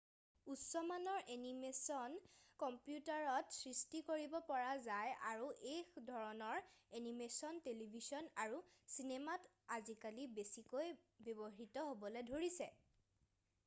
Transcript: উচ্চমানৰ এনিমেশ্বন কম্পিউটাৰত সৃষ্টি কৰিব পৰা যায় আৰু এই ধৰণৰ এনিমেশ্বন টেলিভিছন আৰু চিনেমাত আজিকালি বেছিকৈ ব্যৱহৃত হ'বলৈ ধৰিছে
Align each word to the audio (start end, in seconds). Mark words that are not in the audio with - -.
উচ্চমানৰ 0.53 1.25
এনিমেশ্বন 1.33 2.13
কম্পিউটাৰত 2.63 3.55
সৃষ্টি 3.57 4.01
কৰিব 4.07 4.33
পৰা 4.47 4.71
যায় 4.87 5.11
আৰু 5.33 5.51
এই 5.73 5.83
ধৰণৰ 6.09 6.65
এনিমেশ্বন 7.01 7.61
টেলিভিছন 7.69 8.31
আৰু 8.47 8.63
চিনেমাত 8.97 9.53
আজিকালি 9.79 10.27
বেছিকৈ 10.41 10.91
ব্যৱহৃত 11.31 11.87
হ'বলৈ 11.93 12.27
ধৰিছে 12.35 12.71